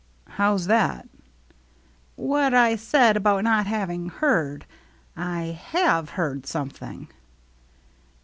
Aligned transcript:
"How's 0.29 0.65
that?" 0.65 1.07
"What 2.15 2.55
I 2.55 2.75
said 2.75 3.15
about 3.15 3.43
not 3.43 3.67
having 3.67 4.09
heard— 4.09 4.65
I 5.15 5.51
have 5.75 6.09
heard 6.17 6.47
something." 6.47 7.07